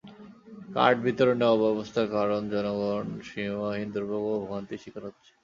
Card 0.75 0.97
বিতরণে 1.05 1.45
অব্যবস্থার 1.47 2.07
কারণ 2.15 2.41
জনগণ 2.53 3.05
সীমাহীন 3.27 3.89
দুর্ভোগ 3.93 4.23
ও 4.27 4.41
ভোগান্তির 4.41 4.81
শিকার 4.83 5.03
হচ্ছে। 5.07 5.31